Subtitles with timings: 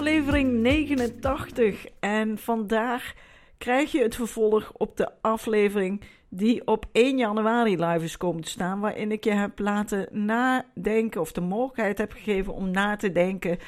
[0.00, 3.12] Aflevering 89 en vandaag
[3.58, 8.50] krijg je het vervolg op de aflevering die op 1 januari live is komen te
[8.50, 13.12] staan, waarin ik je heb laten nadenken of de mogelijkheid heb gegeven om na te
[13.12, 13.58] denken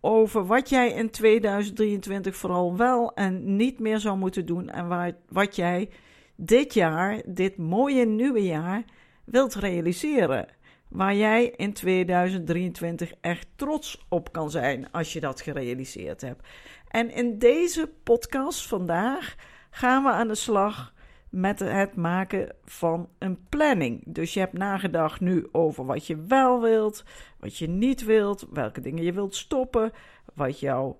[0.00, 5.56] over wat jij in 2023 vooral wel en niet meer zou moeten doen en wat
[5.56, 5.88] jij
[6.36, 8.84] dit jaar, dit mooie nieuwe jaar,
[9.24, 10.57] wilt realiseren.
[10.88, 16.46] Waar jij in 2023 echt trots op kan zijn als je dat gerealiseerd hebt.
[16.88, 19.34] En in deze podcast vandaag
[19.70, 20.94] gaan we aan de slag
[21.30, 24.02] met het maken van een planning.
[24.06, 27.04] Dus je hebt nagedacht nu over wat je wel wilt,
[27.40, 29.92] wat je niet wilt, welke dingen je wilt stoppen,
[30.34, 30.98] wat jouw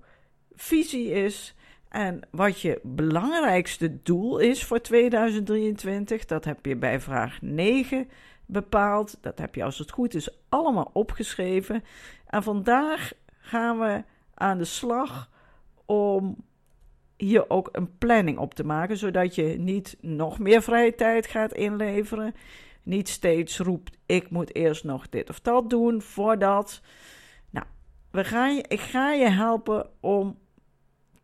[0.54, 1.54] visie is
[1.88, 6.24] en wat je belangrijkste doel is voor 2023.
[6.24, 8.08] Dat heb je bij vraag 9
[8.48, 9.18] bepaald.
[9.20, 11.84] Dat heb je als het goed is allemaal opgeschreven.
[12.26, 14.02] En vandaag gaan we
[14.34, 15.30] aan de slag
[15.84, 16.36] om
[17.16, 21.52] hier ook een planning op te maken, zodat je niet nog meer vrije tijd gaat
[21.52, 22.34] inleveren.
[22.82, 26.80] Niet steeds roept: ik moet eerst nog dit of dat doen voordat.
[27.50, 27.66] Nou,
[28.10, 30.38] we gaan je, ik ga je helpen om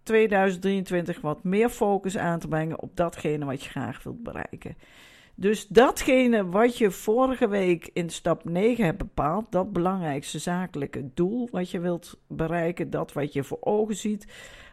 [0.02, 4.76] 2023 wat meer focus aan te brengen op datgene wat je graag wilt bereiken.
[5.36, 11.48] Dus datgene wat je vorige week in stap 9 hebt bepaald, dat belangrijkste zakelijke doel
[11.50, 14.26] wat je wilt bereiken, dat wat je voor ogen ziet,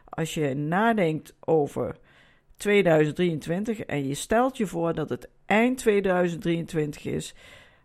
[0.10, 1.98] als je nadenkt over
[2.56, 7.36] 2023 en je stelt je voor dat het eind 2023 is,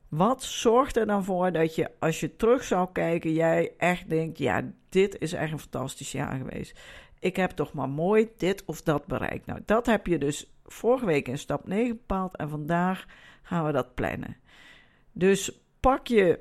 [0.09, 4.39] wat zorgt er dan voor dat je, als je terug zou kijken, jij echt denkt:
[4.39, 6.79] ja, dit is echt een fantastisch jaar geweest.
[7.19, 9.47] Ik heb toch maar mooi dit of dat bereikt.
[9.47, 13.07] Nou, dat heb je dus vorige week in stap 9 bepaald en vandaag
[13.43, 14.37] gaan we dat plannen.
[15.13, 16.41] Dus pak je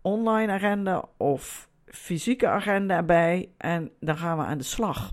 [0.00, 5.12] online agenda of fysieke agenda erbij en dan gaan we aan de slag.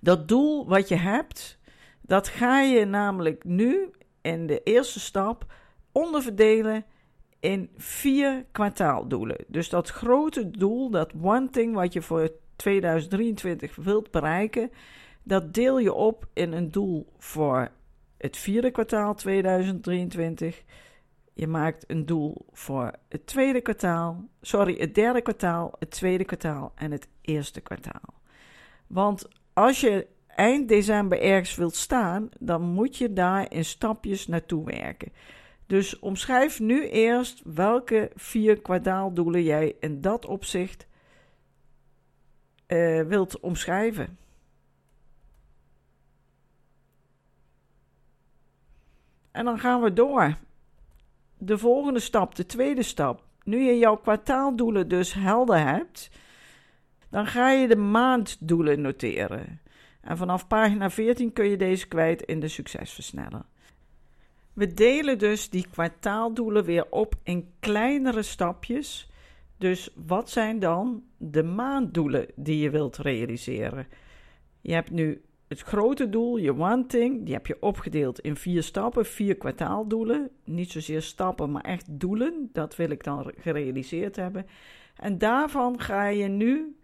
[0.00, 1.58] Dat doel wat je hebt,
[2.00, 3.90] dat ga je namelijk nu
[4.20, 5.52] in de eerste stap
[5.92, 6.84] onderverdelen
[7.40, 9.44] in vier kwartaaldoelen.
[9.46, 14.70] Dus dat grote doel, dat one thing wat je voor 2023 wilt bereiken,
[15.22, 17.70] dat deel je op in een doel voor
[18.16, 20.62] het vierde kwartaal 2023.
[21.32, 26.72] Je maakt een doel voor het tweede kwartaal, sorry, het derde kwartaal, het tweede kwartaal
[26.74, 28.14] en het eerste kwartaal.
[28.86, 34.64] Want als je eind december ergens wilt staan, dan moet je daar in stapjes naartoe
[34.64, 35.12] werken.
[35.66, 40.86] Dus omschrijf nu eerst welke vier kwartaaldoelen jij in dat opzicht
[42.68, 44.18] uh, wilt omschrijven.
[49.40, 50.36] En dan gaan we door.
[51.38, 53.22] De volgende stap, de tweede stap.
[53.44, 56.10] Nu je jouw kwartaaldoelen dus helder hebt,
[57.10, 59.60] dan ga je de maanddoelen noteren.
[60.00, 63.42] En vanaf pagina 14 kun je deze kwijt in de succesversneller.
[64.52, 69.10] We delen dus die kwartaaldoelen weer op in kleinere stapjes.
[69.58, 73.86] Dus wat zijn dan de maanddoelen die je wilt realiseren?
[74.60, 78.62] Je hebt nu het grote doel, je one thing, die heb je opgedeeld in vier
[78.62, 80.30] stappen, vier kwartaaldoelen.
[80.44, 82.48] Niet zozeer stappen, maar echt doelen.
[82.52, 84.46] Dat wil ik dan gerealiseerd hebben.
[84.96, 86.76] En daarvan ga je nu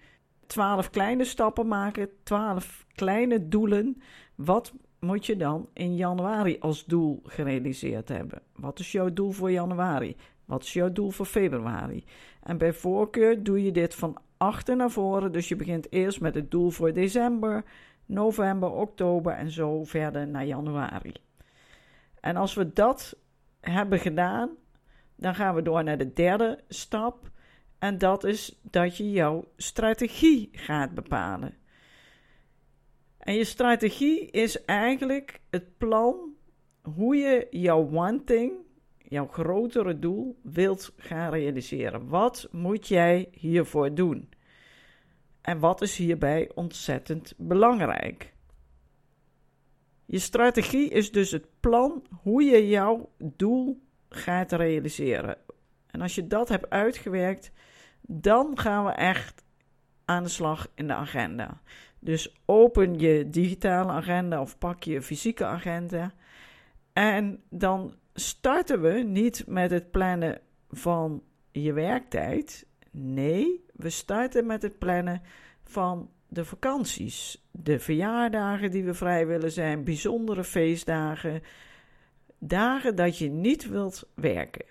[0.46, 4.02] twaalf kleine stappen maken, twaalf kleine doelen.
[4.34, 8.42] Wat moet je dan in januari als doel gerealiseerd hebben?
[8.56, 10.16] Wat is jouw doel voor januari?
[10.44, 12.04] Wat is jouw doel voor februari?
[12.42, 15.32] En bij voorkeur doe je dit van achter naar voren.
[15.32, 17.64] Dus je begint eerst met het doel voor december,
[18.06, 21.12] november, oktober en zo verder naar januari.
[22.20, 23.16] En als we dat
[23.60, 24.50] hebben gedaan,
[25.16, 27.30] dan gaan we door naar de derde stap.
[27.78, 31.54] En dat is dat je jouw strategie gaat bepalen.
[33.18, 36.34] En je strategie is eigenlijk het plan
[36.82, 38.52] hoe je jouw one thing,
[38.98, 42.08] jouw grotere doel, wilt gaan realiseren.
[42.08, 44.28] Wat moet jij hiervoor doen?
[45.46, 48.34] En wat is hierbij ontzettend belangrijk?
[50.04, 55.36] Je strategie is dus het plan hoe je jouw doel gaat realiseren.
[55.86, 57.50] En als je dat hebt uitgewerkt,
[58.00, 59.44] dan gaan we echt
[60.04, 61.60] aan de slag in de agenda.
[61.98, 66.14] Dus open je digitale agenda of pak je fysieke agenda.
[66.92, 70.40] En dan starten we niet met het plannen
[70.70, 71.22] van
[71.52, 72.66] je werktijd.
[72.90, 75.22] Nee, we starten met het plannen
[75.64, 81.42] van de vakanties, de verjaardagen die we vrij willen zijn, bijzondere feestdagen,
[82.38, 84.66] dagen dat je niet wilt werken.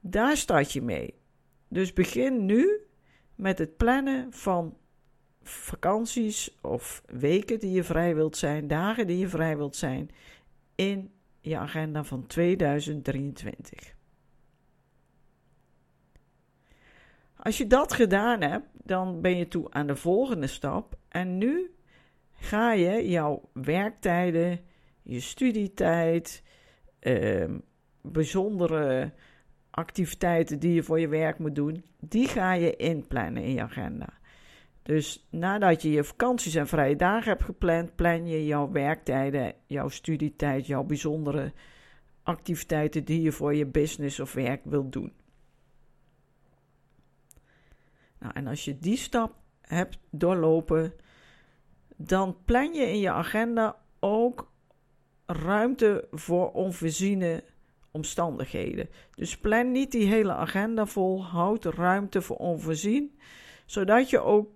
[0.00, 1.14] Daar start je mee.
[1.68, 2.80] Dus begin nu
[3.34, 4.76] met het plannen van
[5.42, 10.10] vakanties of weken die je vrij wilt zijn, dagen die je vrij wilt zijn
[10.74, 13.94] in je agenda van 2023.
[17.42, 20.96] Als je dat gedaan hebt, dan ben je toe aan de volgende stap.
[21.08, 21.70] En nu
[22.32, 24.60] ga je jouw werktijden,
[25.02, 26.42] je studietijd,
[27.00, 27.44] uh,
[28.02, 29.12] bijzondere
[29.70, 34.08] activiteiten die je voor je werk moet doen, die ga je inplannen in je agenda.
[34.82, 39.88] Dus nadat je je vakanties en vrije dagen hebt gepland, plan je jouw werktijden, jouw
[39.88, 41.52] studietijd, jouw bijzondere
[42.22, 45.12] activiteiten die je voor je business of werk wilt doen.
[48.20, 50.92] Nou, en als je die stap hebt doorlopen,
[51.96, 54.52] dan plan je in je agenda ook
[55.26, 57.44] ruimte voor onvoorziene
[57.90, 58.88] omstandigheden.
[59.14, 63.18] Dus plan niet die hele agenda vol, houd ruimte voor onvoorzien,
[63.66, 64.48] zodat je ook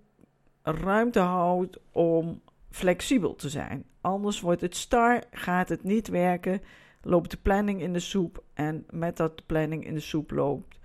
[0.63, 3.85] ruimte houdt om flexibel te zijn.
[4.01, 6.63] Anders wordt het star, gaat het niet werken,
[7.03, 10.79] loopt de planning in de soep en met dat de planning in de soep loopt,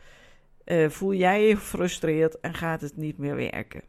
[0.70, 3.82] uh, voel jij je gefrustreerd en gaat het niet meer werken.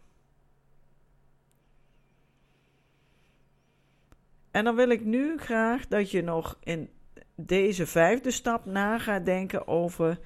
[4.51, 6.91] En dan wil ik nu graag dat je nog in
[7.35, 10.19] deze vijfde stap na gaat denken over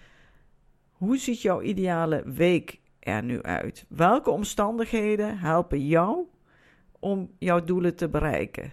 [0.92, 3.84] hoe ziet jouw ideale week er nu uit?
[3.88, 6.26] Welke omstandigheden helpen jou
[7.00, 8.72] om jouw doelen te bereiken?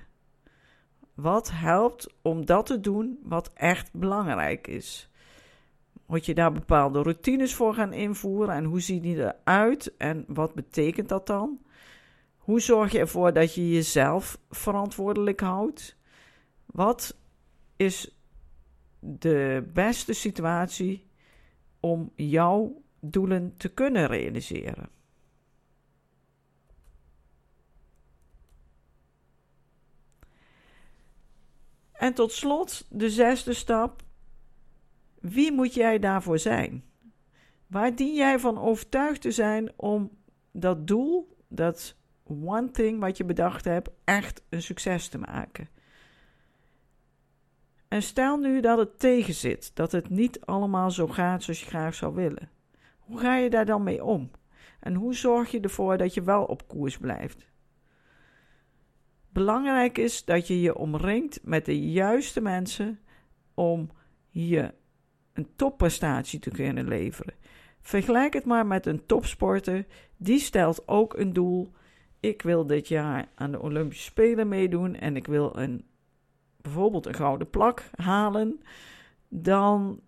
[1.13, 5.10] Wat helpt om dat te doen wat echt belangrijk is?
[6.11, 10.53] Moet je daar bepaalde routines voor gaan invoeren en hoe zien die eruit en wat
[10.53, 11.61] betekent dat dan?
[12.37, 15.97] Hoe zorg je ervoor dat je jezelf verantwoordelijk houdt?
[16.65, 17.17] Wat
[17.75, 18.15] is
[18.99, 21.07] de beste situatie
[21.79, 24.89] om jouw doelen te kunnen realiseren?
[31.91, 34.03] En tot slot de zesde stap.
[35.21, 36.83] Wie moet jij daarvoor zijn?
[37.67, 40.11] Waar dien jij van overtuigd te zijn om
[40.51, 41.95] dat doel, dat
[42.25, 45.69] one thing wat je bedacht hebt, echt een succes te maken?
[47.87, 51.95] En stel nu dat het tegenzit, dat het niet allemaal zo gaat zoals je graag
[51.95, 52.49] zou willen.
[52.99, 54.31] Hoe ga je daar dan mee om?
[54.79, 57.45] En hoe zorg je ervoor dat je wel op koers blijft?
[59.29, 62.99] Belangrijk is dat je je omringt met de juiste mensen
[63.53, 63.89] om
[64.29, 64.73] je
[65.33, 67.33] een topprestatie te kunnen leveren.
[67.81, 69.85] Vergelijk het maar met een topsporter.
[70.17, 71.71] Die stelt ook een doel.
[72.19, 75.85] Ik wil dit jaar aan de Olympische Spelen meedoen en ik wil een,
[76.61, 78.61] bijvoorbeeld een gouden plak halen.
[79.27, 80.01] Dan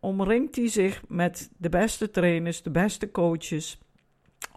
[0.00, 3.78] omringt hij zich met de beste trainers, de beste coaches,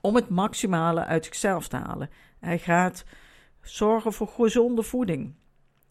[0.02, 2.10] om het maximale uit zichzelf te halen.
[2.40, 3.06] Hij gaat
[3.62, 5.34] zorgen voor gezonde voeding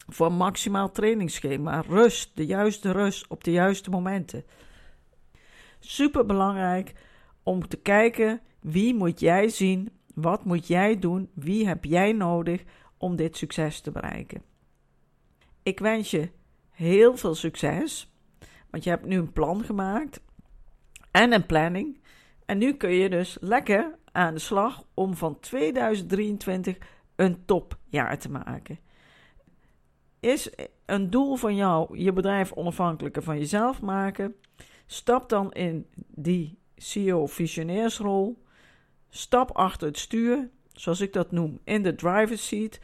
[0.07, 1.81] voor maximaal trainingsschema.
[1.81, 4.45] Rust, de juiste rust op de juiste momenten.
[5.79, 6.93] Super belangrijk
[7.43, 12.63] om te kijken wie moet jij zien, wat moet jij doen, wie heb jij nodig
[12.97, 14.41] om dit succes te bereiken.
[15.63, 16.29] Ik wens je
[16.69, 18.11] heel veel succes,
[18.69, 20.21] want je hebt nu een plan gemaakt
[21.11, 22.01] en een planning.
[22.45, 26.77] En nu kun je dus lekker aan de slag om van 2023
[27.15, 28.79] een topjaar te maken.
[30.19, 30.49] Is
[30.85, 34.35] een doel van jou je bedrijf onafhankelijker van jezelf maken?
[34.85, 38.43] Stap dan in die CEO-visionairsrol.
[39.09, 42.79] Stap achter het stuur, zoals ik dat noem, in de driver's seat.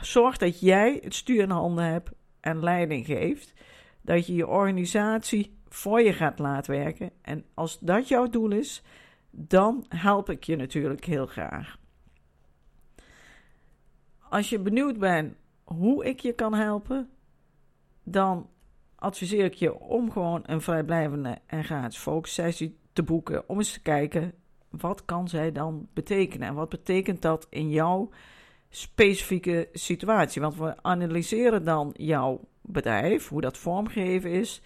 [0.00, 2.10] Zorg dat jij het stuur in handen hebt
[2.40, 3.54] en leiding geeft.
[4.00, 7.10] Dat je je organisatie voor je gaat laten werken.
[7.22, 8.82] En als dat jouw doel is,
[9.30, 11.78] dan help ik je natuurlijk heel graag.
[14.28, 15.36] Als je benieuwd bent
[15.68, 17.08] hoe ik je kan helpen,
[18.02, 18.48] dan
[18.94, 23.48] adviseer ik je om gewoon een vrijblijvende en gratis focussessie te boeken.
[23.48, 24.34] Om eens te kijken,
[24.70, 26.48] wat kan zij dan betekenen?
[26.48, 28.10] En wat betekent dat in jouw
[28.68, 30.42] specifieke situatie.
[30.42, 34.62] Want we analyseren dan jouw bedrijf, hoe dat vormgegeven is.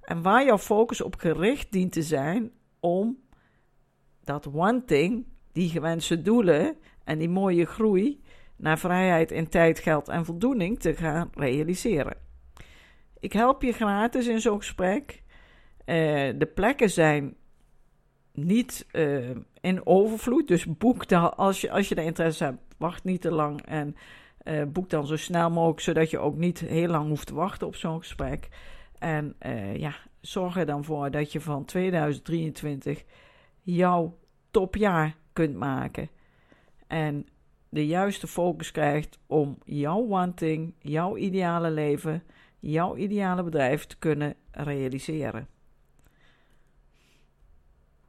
[0.00, 3.18] En waar jouw focus op gericht dient te zijn om
[4.24, 8.20] dat one thing, die gewenste doelen en die mooie groei
[8.58, 12.16] naar vrijheid in tijd, geld en voldoening te gaan realiseren.
[13.20, 15.22] Ik help je gratis in zo'n gesprek.
[15.78, 15.94] Uh,
[16.38, 17.36] de plekken zijn
[18.32, 22.58] niet uh, in overvloed, dus boek daar als je, als je er interesse hebt.
[22.78, 23.96] Wacht niet te lang en
[24.44, 27.66] uh, boek dan zo snel mogelijk, zodat je ook niet heel lang hoeft te wachten
[27.66, 28.48] op zo'n gesprek.
[28.98, 29.36] En
[29.76, 33.04] ja, zorg er dan voor dat je van 2023
[33.62, 34.18] jouw
[34.50, 36.08] topjaar kunt maken.
[36.86, 37.26] En
[37.68, 42.22] de juiste focus krijgt om jouw wanting, jouw ideale leven,
[42.58, 45.48] jouw ideale bedrijf te kunnen realiseren.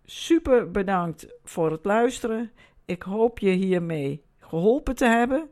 [0.05, 2.51] Super bedankt voor het luisteren.
[2.85, 5.49] Ik hoop je hiermee geholpen te hebben.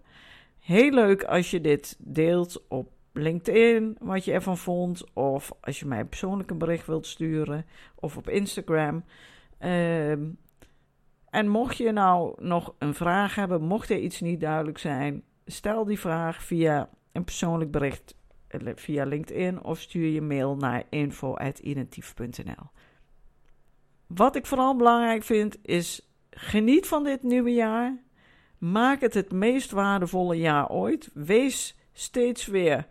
[0.59, 5.13] Heel leuk als je dit deelt op LinkedIn, wat je ervan vond.
[5.13, 7.65] Of als je mij persoonlijk een bericht wilt sturen.
[7.95, 9.03] Of op Instagram.
[9.57, 10.29] Ehm,
[11.37, 15.85] en mocht je nou nog een vraag hebben, mocht er iets niet duidelijk zijn, stel
[15.85, 18.15] die vraag via een persoonlijk bericht
[18.47, 22.69] eh, via LinkedIn of stuur je mail naar info.identief.nl.
[24.07, 27.97] Wat ik vooral belangrijk vind is geniet van dit nieuwe jaar.
[28.57, 31.09] Maak het het meest waardevolle jaar ooit.
[31.13, 32.87] Wees steeds weer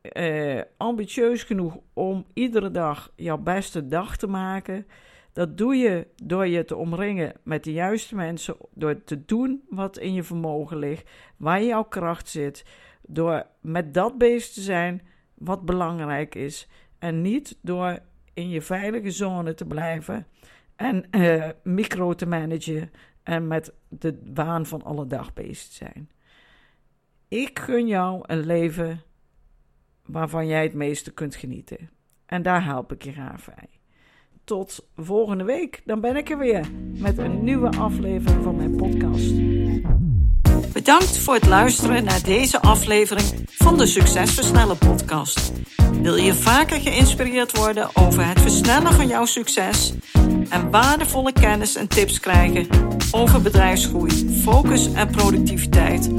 [0.00, 4.86] eh, ambitieus genoeg om iedere dag jouw beste dag te maken.
[5.38, 9.98] Dat doe je door je te omringen met de juiste mensen, door te doen wat
[9.98, 12.64] in je vermogen ligt, waar jouw kracht zit,
[13.02, 15.02] door met dat bezig te zijn
[15.34, 16.68] wat belangrijk is
[16.98, 17.98] en niet door
[18.34, 20.26] in je veilige zone te blijven
[20.76, 22.90] en uh, micro te managen
[23.22, 26.10] en met de waan van alle dag bezig te zijn.
[27.28, 29.02] Ik gun jou een leven
[30.02, 31.90] waarvan jij het meeste kunt genieten.
[32.26, 33.77] En daar help ik je graag bij
[34.48, 35.82] tot volgende week.
[35.84, 39.34] Dan ben ik er weer met een nieuwe aflevering van mijn podcast.
[40.72, 45.52] Bedankt voor het luisteren naar deze aflevering van de Succesversnellen podcast.
[46.02, 49.92] Wil je vaker geïnspireerd worden over het versnellen van jouw succes
[50.48, 52.66] en waardevolle kennis en tips krijgen
[53.10, 56.10] over bedrijfsgroei, focus en productiviteit,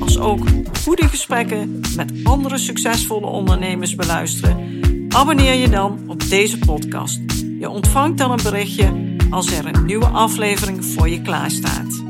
[0.00, 0.48] als ook
[0.82, 4.80] goede gesprekken met andere succesvolle ondernemers beluisteren?
[5.08, 7.35] Abonneer je dan op deze podcast.
[7.58, 12.05] Je ontvangt dan een berichtje als er een nieuwe aflevering voor je klaarstaat.